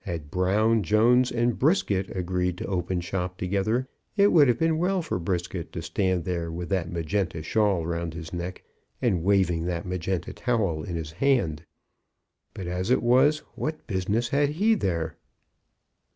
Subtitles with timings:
[0.00, 3.86] Had Brown, Jones, and Brisket agreed to open shop together,
[4.16, 8.12] it would have been well for Brisket to stand there with that magenta shawl round
[8.14, 8.64] his neck,
[9.00, 11.64] and waving that magenta towel in his hand.
[12.52, 15.16] But as it was, what business had he there?